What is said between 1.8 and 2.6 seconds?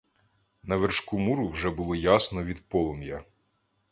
ясно